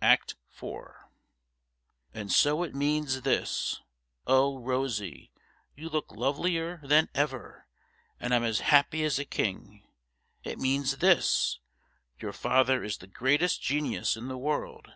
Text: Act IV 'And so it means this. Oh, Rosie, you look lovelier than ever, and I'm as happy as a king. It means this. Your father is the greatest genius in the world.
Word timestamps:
Act 0.00 0.36
IV 0.54 0.84
'And 2.14 2.30
so 2.30 2.62
it 2.62 2.76
means 2.76 3.22
this. 3.22 3.80
Oh, 4.24 4.56
Rosie, 4.60 5.32
you 5.74 5.88
look 5.88 6.12
lovelier 6.12 6.80
than 6.84 7.08
ever, 7.12 7.66
and 8.20 8.32
I'm 8.32 8.44
as 8.44 8.60
happy 8.60 9.02
as 9.02 9.18
a 9.18 9.24
king. 9.24 9.82
It 10.44 10.58
means 10.60 10.98
this. 10.98 11.58
Your 12.20 12.32
father 12.32 12.84
is 12.84 12.98
the 12.98 13.08
greatest 13.08 13.62
genius 13.62 14.16
in 14.16 14.28
the 14.28 14.38
world. 14.38 14.92